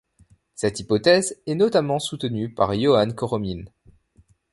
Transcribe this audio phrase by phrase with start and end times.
[0.55, 3.69] Cette hypothèse est notamment soutenu par Joan Coromines.